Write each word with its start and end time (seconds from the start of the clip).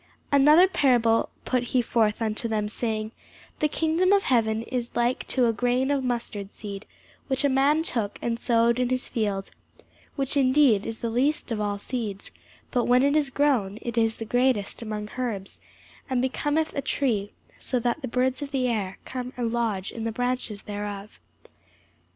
Another 0.31 0.67
parable 0.67 1.29
put 1.45 1.61
he 1.61 1.81
forth 1.83 2.23
unto 2.23 2.47
them, 2.47 2.67
saying, 2.67 3.11
The 3.59 3.67
kingdom 3.67 4.11
of 4.11 4.23
heaven 4.23 4.63
is 4.63 4.95
like 4.95 5.27
to 5.27 5.45
a 5.45 5.53
grain 5.53 5.91
of 5.91 6.03
mustard 6.03 6.53
seed, 6.53 6.87
which 7.27 7.43
a 7.43 7.49
man 7.49 7.83
took, 7.83 8.17
and 8.19 8.39
sowed 8.39 8.79
in 8.79 8.89
his 8.89 9.07
field: 9.07 9.51
which 10.15 10.35
indeed 10.35 10.87
is 10.87 11.01
the 11.01 11.11
least 11.11 11.51
of 11.51 11.61
all 11.61 11.77
seeds: 11.77 12.31
but 12.71 12.85
when 12.85 13.03
it 13.03 13.15
is 13.15 13.29
grown, 13.29 13.77
it 13.83 13.95
is 13.95 14.17
the 14.17 14.25
greatest 14.25 14.81
among 14.81 15.11
herbs, 15.19 15.59
and 16.09 16.19
becometh 16.19 16.75
a 16.75 16.81
tree, 16.81 17.33
so 17.59 17.77
that 17.77 18.01
the 18.01 18.07
birds 18.07 18.41
of 18.41 18.49
the 18.49 18.67
air 18.67 18.97
come 19.05 19.33
and 19.37 19.53
lodge 19.53 19.91
in 19.91 20.03
the 20.03 20.11
branches 20.11 20.63
thereof. 20.63 21.19